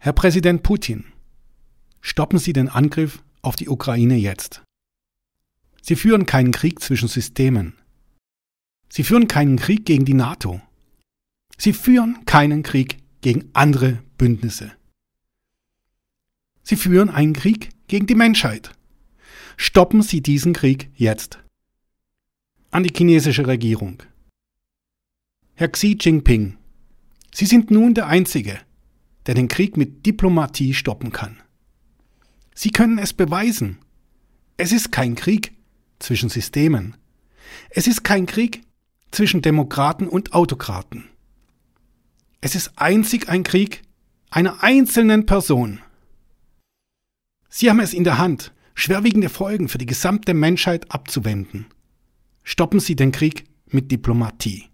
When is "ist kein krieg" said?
34.72-35.52, 37.86-38.62